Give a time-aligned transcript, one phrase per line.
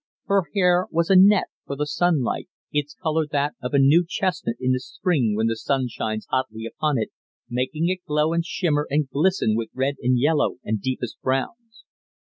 [0.25, 4.55] Her hair was "a net for the sunlight," its colour that of a new chestnut
[4.59, 7.11] in the spring when the sun shines hotly upon it,
[7.47, 11.85] making it glow and shimmer and glisten with red and yellow and deepest browns.